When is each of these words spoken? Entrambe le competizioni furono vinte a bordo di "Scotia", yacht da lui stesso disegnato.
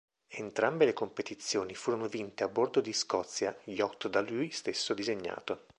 Entrambe 0.29 0.85
le 0.85 0.93
competizioni 0.93 1.75
furono 1.75 2.07
vinte 2.07 2.43
a 2.43 2.47
bordo 2.47 2.81
di 2.81 2.91
"Scotia", 2.91 3.55
yacht 3.65 4.07
da 4.07 4.21
lui 4.21 4.49
stesso 4.49 4.95
disegnato. 4.95 5.65